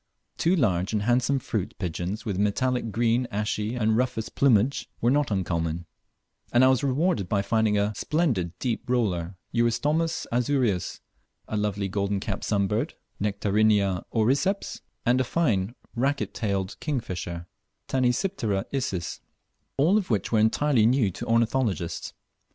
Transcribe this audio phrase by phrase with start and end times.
[0.35, 5.29] Two large and handsome fruit pigeons, with metallic green, ashy, and rufous plumage, were not
[5.29, 5.85] uncommon;
[6.51, 11.01] and I was rewarded by finding a splendid deep blue roller (Eurystomus azureus);
[11.47, 17.45] a lovely golden capped sunbird (Nectarinea auriceps), and a fine racquet tailed kingfisher
[17.87, 19.21] (Tanysiptera isis),
[19.77, 22.13] all of which were entirely new to ornithologists.